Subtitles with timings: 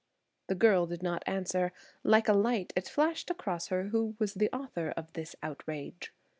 [0.47, 1.73] The girl did not answer.
[2.03, 6.11] Like a light it flashed across her who was the author of this outrage.